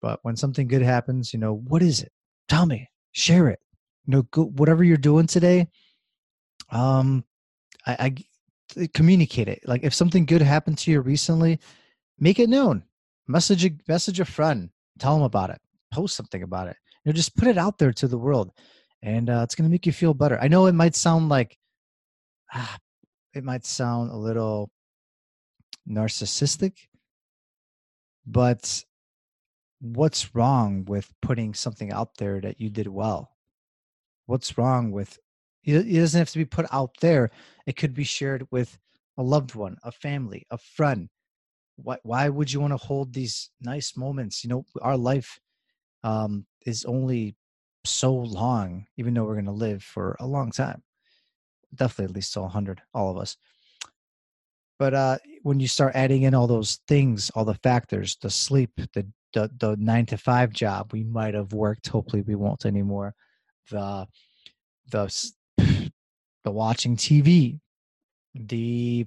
But 0.01 0.21
when 0.23 0.37
something 0.37 0.69
good 0.69 0.83
happens 0.83 1.35
you 1.35 1.41
know 1.41 1.55
what 1.55 1.83
is 1.83 2.03
it? 2.03 2.13
Tell 2.49 2.67
me 2.67 2.89
share 3.13 3.49
it. 3.49 3.59
You 4.07 4.13
know 4.13 4.23
go, 4.31 4.45
whatever 4.45 4.85
you're 4.85 4.97
doing 4.97 5.27
today 5.27 5.69
um 6.71 7.25
I, 7.85 8.15
I 8.77 8.87
communicate 8.95 9.49
it. 9.49 9.61
Like 9.67 9.83
if 9.83 9.93
something 9.93 10.25
good 10.25 10.43
happened 10.43 10.79
to 10.79 10.93
you 10.93 11.01
recently 11.01 11.59
make 12.19 12.39
it 12.39 12.49
known 12.49 12.85
message 13.31 13.65
a 13.65 13.71
message 13.89 14.21
a 14.21 14.25
friend 14.25 14.71
tell 14.99 15.15
them 15.15 15.23
about 15.23 15.51
it 15.51 15.61
post 15.93 16.17
something 16.17 16.43
about 16.43 16.69
it 16.69 16.77
you 17.05 17.11
know 17.11 17.17
just 17.17 17.37
put 17.37 17.49
it 17.49 17.59
out 17.59 17.79
there 17.79 17.93
to 17.93 18.09
the 18.09 18.19
world 18.19 18.53
and 19.03 19.31
uh, 19.31 19.41
it's 19.43 19.55
going 19.55 19.69
to 19.69 19.73
make 19.73 19.87
you 19.87 19.93
feel 19.93 20.15
better. 20.15 20.39
I 20.41 20.49
know 20.49 20.67
it 20.67 20.75
might 20.75 20.95
sound 20.95 21.29
like 21.29 21.57
ah, 22.53 22.77
it 23.33 23.45
might 23.45 23.65
sound 23.65 24.11
a 24.11 24.17
little 24.17 24.71
narcissistic 25.89 26.73
but 28.27 28.85
what's 29.81 30.35
wrong 30.35 30.85
with 30.85 31.11
putting 31.23 31.55
something 31.55 31.91
out 31.91 32.17
there 32.19 32.41
that 32.41 32.61
you 32.61 32.69
did 32.69 32.87
well? 32.87 33.35
What's 34.27 34.59
wrong 34.59 34.93
with 34.93 35.19
it 35.65 35.93
doesn't 35.93 36.19
have 36.19 36.31
to 36.31 36.39
be 36.39 36.45
put 36.45 36.67
out 36.73 36.91
there 37.01 37.31
it 37.67 37.77
could 37.77 37.95
be 37.95 38.05
shared 38.05 38.47
with 38.51 38.79
a 39.19 39.23
loved 39.23 39.55
one 39.55 39.77
a 39.83 39.93
family 39.93 40.47
a 40.51 40.59
friend 40.59 41.09
why, 41.83 41.99
why 42.03 42.29
would 42.29 42.53
you 42.53 42.61
want 42.61 42.73
to 42.73 42.77
hold 42.77 43.13
these 43.13 43.51
nice 43.61 43.97
moments? 43.97 44.45
You 44.45 44.51
know 44.51 44.65
our 44.83 44.97
life 44.97 45.39
um, 46.05 46.47
is 46.67 46.85
only 46.85 47.37
so 47.85 48.15
long 48.15 48.87
even 48.97 49.15
though 49.15 49.25
we're 49.25 49.35
going 49.35 49.45
to 49.47 49.53
live 49.53 49.83
for 49.83 50.17
a 50.21 50.27
long 50.27 50.51
time. 50.51 50.83
Definitely 51.75 52.07
at 52.07 52.15
least 52.15 52.33
till 52.33 52.43
100 52.43 52.83
all 52.95 53.11
of 53.11 53.19
us. 53.19 53.37
But 54.79 54.95
uh, 54.95 55.19
when 55.43 55.61
you 55.61 55.69
start 55.69 55.95
adding 55.95 56.23
in 56.23 56.35
all 56.35 56.47
those 56.47 56.81
things 56.89 57.31
all 57.31 57.45
the 57.45 57.55
factors 57.55 58.17
the 58.21 58.31
sleep 58.31 58.71
the 58.95 59.07
the, 59.33 59.49
the 59.59 59.77
nine 59.79 60.07
to 60.07 60.19
five 60.19 60.53
job 60.53 60.93
we 60.93 61.05
might 61.05 61.35
have 61.35 61.53
worked. 61.53 61.89
Hopefully 61.89 62.23
we 62.23 62.35
won't 62.35 62.67
anymore. 62.67 63.15
The 63.71 64.07
the 64.91 65.33
the 65.59 66.51
watching 66.51 66.97
tv 66.97 67.61
the 68.35 69.07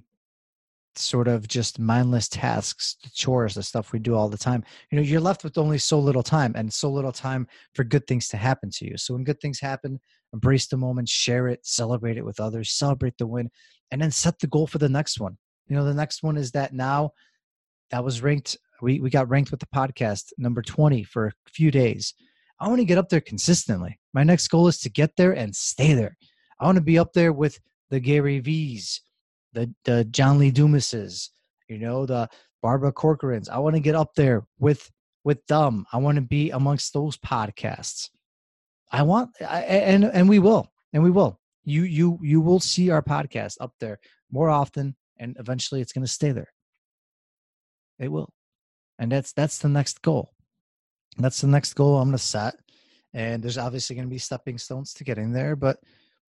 sort 0.98 1.28
of 1.28 1.48
just 1.48 1.78
mindless 1.78 2.28
tasks, 2.28 2.96
the 3.02 3.10
chores, 3.10 3.54
the 3.54 3.62
stuff 3.62 3.92
we 3.92 3.98
do 3.98 4.14
all 4.14 4.28
the 4.28 4.38
time. 4.38 4.64
You 4.90 4.96
know, 4.96 5.02
you're 5.02 5.20
left 5.20 5.44
with 5.44 5.58
only 5.58 5.78
so 5.78 5.98
little 5.98 6.22
time 6.22 6.52
and 6.56 6.72
so 6.72 6.90
little 6.90 7.12
time 7.12 7.46
for 7.74 7.84
good 7.84 8.06
things 8.06 8.28
to 8.28 8.36
happen 8.36 8.70
to 8.70 8.84
you. 8.86 8.96
So 8.96 9.14
when 9.14 9.24
good 9.24 9.40
things 9.40 9.60
happen, 9.60 10.00
embrace 10.32 10.66
the 10.66 10.76
moment, 10.76 11.08
share 11.08 11.48
it, 11.48 11.64
celebrate 11.64 12.16
it 12.16 12.24
with 12.24 12.40
others, 12.40 12.72
celebrate 12.72 13.16
the 13.18 13.26
win, 13.26 13.50
and 13.90 14.00
then 14.00 14.10
set 14.10 14.38
the 14.38 14.46
goal 14.46 14.66
for 14.66 14.78
the 14.78 14.88
next 14.88 15.20
one. 15.20 15.36
You 15.68 15.76
know, 15.76 15.84
the 15.84 15.94
next 15.94 16.22
one 16.22 16.36
is 16.36 16.50
that 16.52 16.74
now 16.74 17.12
that 17.90 18.04
was 18.04 18.22
ranked, 18.22 18.56
we, 18.82 19.00
we 19.00 19.10
got 19.10 19.28
ranked 19.28 19.50
with 19.50 19.60
the 19.60 19.66
podcast 19.66 20.32
number 20.38 20.62
20 20.62 21.04
for 21.04 21.26
a 21.26 21.32
few 21.50 21.70
days. 21.70 22.14
I 22.60 22.68
want 22.68 22.80
to 22.80 22.84
get 22.84 22.98
up 22.98 23.08
there 23.08 23.20
consistently. 23.20 23.98
My 24.12 24.24
next 24.24 24.48
goal 24.48 24.68
is 24.68 24.78
to 24.80 24.90
get 24.90 25.16
there 25.16 25.32
and 25.32 25.54
stay 25.54 25.94
there. 25.94 26.16
I 26.60 26.66
want 26.66 26.76
to 26.76 26.82
be 26.82 26.98
up 26.98 27.12
there 27.12 27.32
with 27.32 27.58
the 27.90 28.00
Gary 28.00 28.40
V's, 28.40 29.00
the 29.54 29.72
the 29.84 30.04
John 30.04 30.38
Lee 30.38 30.52
Dumases, 30.52 31.30
you 31.68 31.78
know, 31.78 32.04
the 32.04 32.28
Barbara 32.62 32.92
Corcorans. 32.92 33.48
I 33.48 33.58
want 33.58 33.76
to 33.76 33.80
get 33.80 33.94
up 33.94 34.14
there 34.14 34.44
with 34.58 34.90
with 35.22 35.44
them. 35.46 35.86
I 35.92 35.98
want 35.98 36.16
to 36.16 36.22
be 36.22 36.50
amongst 36.50 36.92
those 36.92 37.16
podcasts. 37.16 38.10
I 38.92 39.02
want, 39.02 39.30
I, 39.40 39.62
and 39.62 40.04
and 40.04 40.28
we 40.28 40.38
will, 40.38 40.70
and 40.92 41.02
we 41.02 41.10
will. 41.10 41.40
You 41.64 41.84
you 41.84 42.18
you 42.22 42.40
will 42.40 42.60
see 42.60 42.90
our 42.90 43.02
podcast 43.02 43.56
up 43.60 43.72
there 43.80 43.98
more 44.30 44.50
often, 44.50 44.96
and 45.18 45.36
eventually 45.38 45.80
it's 45.80 45.92
going 45.92 46.04
to 46.04 46.12
stay 46.12 46.32
there. 46.32 46.52
It 47.98 48.08
will, 48.08 48.32
and 48.98 49.10
that's 49.10 49.32
that's 49.32 49.58
the 49.58 49.68
next 49.68 50.02
goal. 50.02 50.32
That's 51.16 51.40
the 51.40 51.46
next 51.46 51.74
goal 51.74 51.98
I'm 51.98 52.08
going 52.08 52.18
to 52.18 52.22
set, 52.22 52.56
and 53.14 53.42
there's 53.42 53.58
obviously 53.58 53.96
going 53.96 54.08
to 54.08 54.14
be 54.14 54.18
stepping 54.18 54.58
stones 54.58 54.92
to 54.94 55.04
getting 55.04 55.32
there, 55.32 55.56
but 55.56 55.78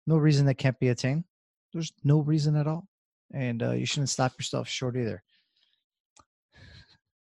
no 0.07 0.19
reason 0.19 0.47
that 0.47 0.55
can't 0.55 0.79
be 0.79 0.89
attained. 0.89 1.25
There's 1.73 1.93
no 2.05 2.21
reason 2.21 2.55
at 2.57 2.67
all 2.67 2.87
and 3.35 3.63
uh, 3.63 3.73
you 3.73 3.85
shouldn't 3.85 4.09
stop 4.09 4.33
yourself 4.39 4.69
short 4.69 4.97
either. 4.97 5.23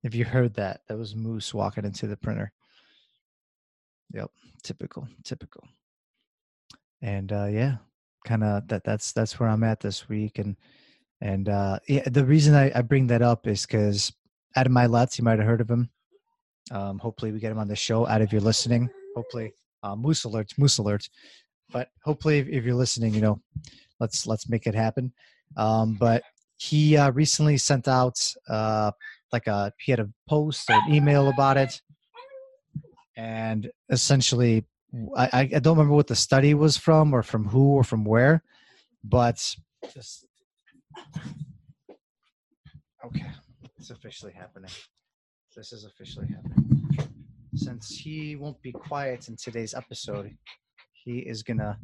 If 0.04 0.14
you 0.14 0.24
heard 0.24 0.54
that, 0.54 0.82
that 0.88 0.96
was 0.96 1.16
Moose 1.16 1.52
walking 1.52 1.84
into 1.84 2.06
the 2.06 2.16
printer. 2.16 2.52
Yep, 4.14 4.30
typical, 4.62 5.08
typical. 5.24 5.64
And 7.02 7.32
uh, 7.32 7.46
yeah, 7.46 7.76
kind 8.24 8.44
of 8.44 8.66
that. 8.68 8.84
That's 8.84 9.12
that's 9.12 9.38
where 9.38 9.48
I'm 9.48 9.64
at 9.64 9.80
this 9.80 10.08
week, 10.08 10.38
and 10.38 10.56
and 11.20 11.48
uh, 11.48 11.78
yeah, 11.88 12.04
the 12.06 12.24
reason 12.24 12.54
I, 12.54 12.70
I 12.74 12.82
bring 12.82 13.08
that 13.08 13.22
up 13.22 13.46
is 13.46 13.66
because 13.66 14.12
Adam 14.56 14.72
Mylett, 14.72 15.18
you 15.18 15.24
might 15.24 15.38
have 15.38 15.46
heard 15.46 15.60
of 15.60 15.70
him. 15.70 15.90
Um, 16.70 16.98
hopefully, 16.98 17.32
we 17.32 17.40
get 17.40 17.52
him 17.52 17.58
on 17.58 17.68
the 17.68 17.76
show. 17.76 18.06
Out 18.06 18.22
of 18.22 18.32
you're 18.32 18.40
listening, 18.40 18.88
hopefully, 19.14 19.52
uh, 19.82 19.96
Moose 19.96 20.24
alert, 20.24 20.52
Moose 20.58 20.78
alert. 20.78 21.08
But 21.70 21.90
hopefully, 22.04 22.38
if, 22.38 22.48
if 22.48 22.64
you're 22.64 22.74
listening, 22.74 23.14
you 23.14 23.20
know, 23.20 23.40
let's 24.00 24.26
let's 24.26 24.48
make 24.48 24.66
it 24.66 24.74
happen. 24.74 25.12
Um, 25.56 25.94
but 25.94 26.22
he 26.56 26.96
uh, 26.96 27.10
recently 27.12 27.56
sent 27.56 27.88
out 27.88 28.18
uh, 28.48 28.90
like 29.32 29.46
a 29.46 29.72
he 29.78 29.92
had 29.92 30.00
a 30.00 30.10
post 30.28 30.68
or 30.70 30.74
an 30.74 30.94
email 30.94 31.28
about 31.28 31.56
it, 31.56 31.80
and 33.16 33.70
essentially, 33.90 34.64
I, 35.16 35.48
I 35.54 35.58
don't 35.58 35.76
remember 35.76 35.94
what 35.94 36.06
the 36.08 36.16
study 36.16 36.54
was 36.54 36.76
from 36.76 37.14
or 37.14 37.22
from 37.22 37.46
who 37.46 37.74
or 37.74 37.84
from 37.84 38.04
where, 38.04 38.42
but 39.04 39.56
just 39.94 40.26
okay, 43.04 43.26
it's 43.78 43.90
officially 43.90 44.32
happening. 44.32 44.70
This 45.56 45.72
is 45.72 45.84
officially 45.84 46.28
happening. 46.28 47.08
Since 47.54 47.90
he 47.90 48.36
won't 48.36 48.60
be 48.62 48.72
quiet 48.72 49.28
in 49.28 49.36
today's 49.36 49.74
episode, 49.74 50.36
he 50.92 51.18
is 51.18 51.42
gonna 51.42 51.78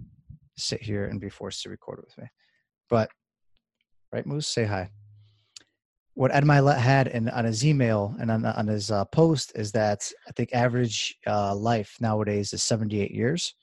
sit 0.57 0.83
here 0.83 1.07
and 1.07 1.21
be 1.21 1.29
forced 1.29 1.63
to 1.63 1.69
record 1.69 2.01
with 2.05 2.17
me. 2.19 2.29
But 2.89 3.11
right, 4.15 4.27
Moose? 4.27 4.47
Say 4.47 4.65
hi. 4.65 4.91
What 6.15 6.33
Ed 6.33 6.45
Mylett 6.45 6.79
had 6.79 7.09
in, 7.09 7.29
on 7.29 7.45
his 7.45 7.67
email 7.67 8.15
and 8.21 8.31
on, 8.31 8.47
on 8.47 8.69
his 8.69 8.91
uh, 8.91 9.05
post 9.07 9.53
is 9.57 9.73
that 9.73 10.09
I 10.29 10.33
think 10.33 10.51
average 10.53 11.17
uh, 11.27 11.55
life 11.55 11.97
nowadays 12.01 12.53
is 12.53 12.63
78 12.63 13.11
years. 13.11 13.55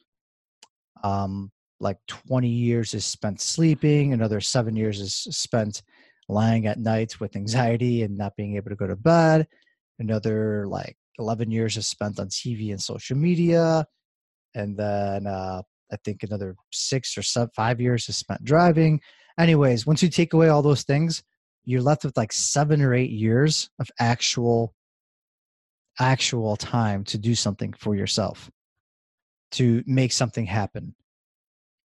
Um, 1.03 1.51
like 1.79 1.98
20 2.08 2.48
years 2.50 2.93
is 2.93 3.05
spent 3.05 3.39
sleeping, 3.39 4.12
another 4.13 4.41
seven 4.41 4.75
years 4.75 5.00
is 5.00 5.15
spent 5.15 5.81
lying 6.27 6.67
at 6.67 6.77
night 6.77 7.20
with 7.20 7.36
anxiety 7.36 8.03
and 8.03 8.17
not 8.17 8.36
being 8.36 8.58
able 8.58 8.70
to 8.70 8.75
go 8.75 8.88
to 8.88 8.96
bed. 8.98 9.48
Another 10.00 10.67
like 10.67 10.98
11 11.17 11.50
years 11.50 11.77
is 11.77 11.88
spent 11.88 12.20
on 12.20 12.27
TV 12.27 12.72
and 12.72 12.81
social 12.81 13.17
media. 13.17 13.86
And 14.53 14.77
then 14.77 15.27
uh, 15.27 15.62
I 15.91 15.96
think 16.03 16.24
another 16.24 16.55
six 16.72 17.17
or 17.17 17.24
seven, 17.24 17.50
five 17.55 17.79
years 17.79 18.10
is 18.10 18.17
spent 18.17 18.43
driving. 18.43 19.00
Anyways, 19.42 19.88
once 19.88 20.04
you 20.04 20.10
take 20.10 20.34
away 20.34 20.50
all 20.50 20.62
those 20.62 20.84
things, 20.84 21.24
you're 21.66 21.82
left 21.82 22.06
with 22.06 22.16
like 22.16 22.32
seven 22.32 22.80
or 22.82 22.94
eight 22.94 23.10
years 23.10 23.72
of 23.80 23.90
actual 24.00 24.76
actual 26.00 26.56
time 26.56 27.04
to 27.04 27.18
do 27.18 27.36
something 27.36 27.74
for 27.74 27.96
yourself 27.96 28.50
to 29.52 29.84
make 29.86 30.12
something 30.12 30.46
happen. 30.46 30.96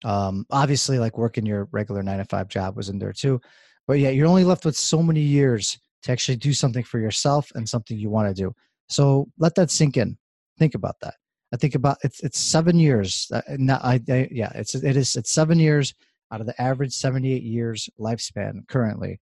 Um 0.04 0.46
obviously 0.50 0.98
like 0.98 1.16
working 1.16 1.46
your 1.46 1.68
regular 1.70 2.02
nine 2.02 2.18
to 2.18 2.24
five 2.24 2.48
job 2.48 2.76
was 2.76 2.88
in 2.88 2.98
there 2.98 3.12
too 3.12 3.40
but 3.86 4.00
yeah 4.00 4.10
you're 4.10 4.26
only 4.26 4.42
left 4.42 4.64
with 4.64 4.76
so 4.76 5.02
many 5.02 5.20
years 5.20 5.78
to 6.02 6.12
actually 6.12 6.36
do 6.36 6.52
something 6.52 6.82
for 6.82 6.98
yourself 6.98 7.52
and 7.54 7.68
something 7.68 7.96
you 7.96 8.10
want 8.10 8.28
to 8.28 8.34
do. 8.34 8.52
So 8.88 9.28
let 9.38 9.54
that 9.54 9.70
sink 9.70 9.96
in. 9.96 10.18
Think 10.58 10.74
about 10.74 10.96
that. 11.02 11.14
I 11.54 11.56
think 11.56 11.74
about 11.74 11.98
it's 12.02 12.20
it's 12.20 12.38
seven 12.38 12.78
years 12.78 13.28
uh, 13.32 13.42
not, 13.58 13.84
I, 13.84 14.00
I 14.08 14.28
yeah 14.30 14.50
it's 14.54 14.74
it 14.74 14.96
is 14.96 15.16
it's 15.16 15.30
seven 15.30 15.58
years 15.58 15.94
out 16.32 16.40
of 16.40 16.46
the 16.46 16.60
average 16.60 16.92
78 16.92 17.42
years 17.42 17.88
lifespan 18.00 18.66
currently 18.68 19.20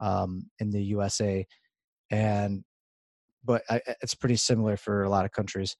um, 0.00 0.50
in 0.58 0.70
the 0.70 0.82
USA. 0.82 1.46
And 2.10 2.62
but 3.44 3.62
I, 3.70 3.80
it's 4.02 4.14
pretty 4.14 4.36
similar 4.36 4.76
for 4.76 5.04
a 5.04 5.08
lot 5.08 5.24
of 5.24 5.32
countries. 5.32 5.76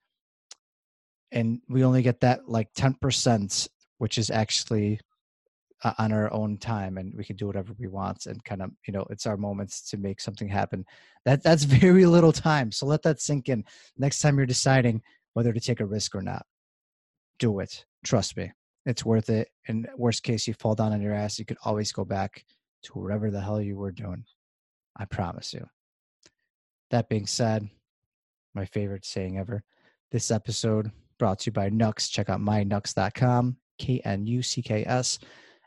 And 1.33 1.61
we 1.69 1.85
only 1.85 2.03
get 2.03 2.21
that 2.21 2.49
like 2.49 2.69
10%, 2.75 3.69
which 3.99 4.19
is 4.19 4.31
actually 4.31 5.01
uh, 5.85 5.93
on 5.99 6.13
our 6.13 6.33
own 6.33 6.57
time 6.57 6.97
and 6.97 7.13
we 7.15 7.25
can 7.25 7.37
do 7.37 7.47
whatever 7.47 7.75
we 7.79 7.87
want 7.87 8.27
and 8.27 8.43
kind 8.45 8.63
of 8.63 8.71
you 8.87 8.93
know 8.93 9.05
it's 9.11 9.27
our 9.27 9.37
moments 9.37 9.83
to 9.91 9.99
make 9.99 10.21
something 10.21 10.49
happen 10.49 10.85
that 11.27 11.43
that's 11.43 11.65
very 11.83 12.07
little 12.07 12.33
time 12.33 12.73
so 12.73 12.87
let 12.87 13.03
that 13.03 13.21
sink 13.21 13.49
in 13.49 13.63
next 13.99 14.21
time 14.21 14.37
you're 14.37 14.47
deciding 14.47 15.03
whether 15.35 15.53
to 15.53 15.61
take 15.61 15.81
a 15.81 15.87
risk 15.87 16.15
or 16.15 16.23
not 16.23 16.47
do 17.39 17.61
it 17.61 17.85
trust 18.05 18.37
me 18.37 18.51
it's 18.87 19.05
worth 19.05 19.29
it 19.29 19.49
in 19.69 19.87
worst 19.97 20.23
case 20.23 20.47
you 20.47 20.55
fall 20.55 20.75
down 20.75 20.93
on 20.93 21.03
your 21.03 21.15
ass 21.15 21.39
you 21.39 21.45
could 21.45 21.59
always 21.65 21.93
go 21.93 22.05
back 22.05 22.45
to 22.83 22.93
whatever 22.95 23.31
the 23.31 23.41
hell 23.41 23.61
you 23.61 23.77
were 23.77 23.93
doing 23.93 24.25
i 24.97 25.05
promise 25.05 25.53
you 25.53 25.67
that 26.91 27.09
being 27.09 27.27
said 27.27 27.69
my 28.55 28.65
favorite 28.65 29.05
saying 29.05 29.39
ever 29.39 29.63
this 30.13 30.31
episode 30.31 30.91
brought 31.19 31.39
to 31.39 31.49
you 31.49 31.53
by 31.53 31.69
knucks 31.69 32.09
check 32.09 32.31
out 32.31 32.41
myknucks.com 32.41 33.57
k-n-u-c-k-s 33.79 35.19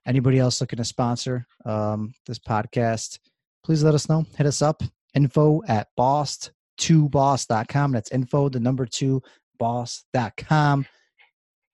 anybody 0.06 0.40
else 0.40 0.60
looking 0.62 0.78
to 0.78 0.86
sponsor 0.86 1.46
um, 1.66 2.14
this 2.26 2.40
podcast, 2.40 3.20
please 3.64 3.84
let 3.84 3.94
us 3.94 4.10
know. 4.10 4.26
Hit 4.38 4.48
us 4.48 4.62
up. 4.62 4.82
Info 5.14 5.62
at 5.68 5.88
boss2boss.com. 5.98 7.92
That's 7.92 8.12
info, 8.12 8.50
the 8.50 8.60
number 8.60 8.86
two, 8.86 9.22
boss.com. 9.58 10.86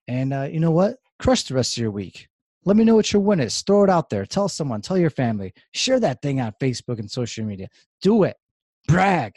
And 0.07 0.33
uh, 0.33 0.47
you 0.51 0.59
know 0.59 0.71
what? 0.71 0.97
Crush 1.19 1.43
the 1.43 1.53
rest 1.53 1.77
of 1.77 1.81
your 1.81 1.91
week. 1.91 2.27
Let 2.65 2.77
me 2.77 2.83
know 2.83 2.95
what 2.95 3.13
your 3.13 3.21
win 3.21 3.39
is. 3.39 3.61
Throw 3.61 3.83
it 3.83 3.89
out 3.89 4.09
there. 4.09 4.25
Tell 4.25 4.49
someone, 4.49 4.81
tell 4.81 4.97
your 4.97 5.11
family. 5.11 5.53
Share 5.73 5.99
that 5.99 6.21
thing 6.21 6.41
on 6.41 6.53
Facebook 6.59 6.99
and 6.99 7.09
social 7.09 7.45
media. 7.45 7.67
Do 8.01 8.23
it. 8.23 8.35
Brag. 8.87 9.35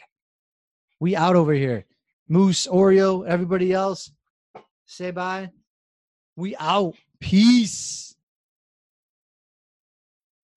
We 0.99 1.15
out 1.15 1.35
over 1.35 1.53
here. 1.53 1.85
Moose, 2.27 2.67
Oreo, 2.67 3.25
everybody 3.25 3.71
else. 3.71 4.11
Say 4.85 5.11
bye. 5.11 5.51
We 6.35 6.55
out. 6.57 6.95
Peace. 7.19 8.15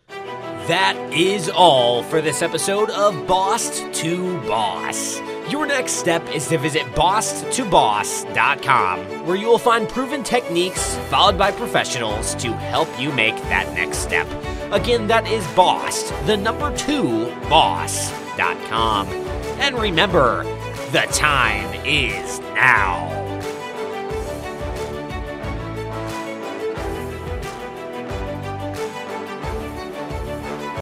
That 0.08 0.96
is 1.12 1.48
all 1.48 2.02
for 2.04 2.20
this 2.20 2.40
episode 2.40 2.88
of 2.90 3.26
Boss 3.26 3.80
to 4.00 4.40
Boss. 4.42 5.20
Your 5.52 5.66
next 5.66 5.92
step 5.96 6.26
is 6.34 6.48
to 6.48 6.56
visit 6.56 6.86
bosstoboss.com, 6.94 9.26
where 9.26 9.36
you 9.36 9.48
will 9.48 9.58
find 9.58 9.86
proven 9.86 10.22
techniques 10.22 10.96
followed 11.10 11.36
by 11.36 11.50
professionals 11.50 12.34
to 12.36 12.54
help 12.54 12.88
you 12.98 13.12
make 13.12 13.34
that 13.34 13.70
next 13.74 13.98
step. 13.98 14.26
Again, 14.72 15.08
that 15.08 15.26
is 15.26 15.46
boss, 15.48 16.10
the 16.24 16.38
number 16.38 16.74
two, 16.74 17.26
boss.com. 17.50 19.08
And 19.60 19.76
remember, 19.76 20.44
the 20.90 21.06
time 21.10 21.68
is 21.84 22.40
now. 22.54 23.21